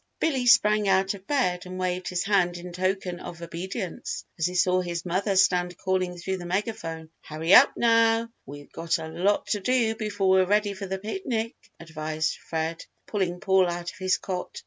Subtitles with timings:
[0.19, 4.55] Billy sprang out of bed and waved his hand in token of obedience, as he
[4.55, 7.11] saw his mother stand calling through the megaphone.
[7.21, 11.53] "Hurry up now, we've got a lot to do before we're ready for the picnic,"
[11.79, 14.57] advised Fred, pulling Paul out of his cot.